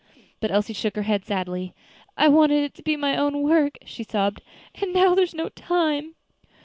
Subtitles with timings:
[0.39, 1.75] But Elsie shook her head sadly.
[2.17, 4.41] "I wanted it to be my own work," she sobbed,
[4.81, 6.15] "and now there is no time."